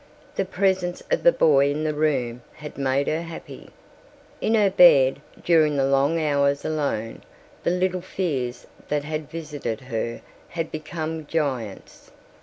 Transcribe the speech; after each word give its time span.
The 0.33 0.45
presence 0.45 1.03
of 1.11 1.21
the 1.21 1.31
boy 1.31 1.69
in 1.69 1.83
the 1.83 1.93
room 1.93 2.41
had 2.53 2.75
made 2.75 3.07
her 3.07 3.21
happy. 3.21 3.69
In 4.41 4.55
her 4.55 4.71
bed, 4.71 5.21
during 5.43 5.77
the 5.77 5.85
long 5.85 6.19
hours 6.19 6.65
alone, 6.65 7.21
the 7.61 7.69
little 7.69 8.01
fears 8.01 8.65
that 8.87 9.03
had 9.03 9.29
visited 9.29 9.81
her 9.81 10.21
had 10.49 10.71
become 10.71 11.27
giants. 11.27 12.09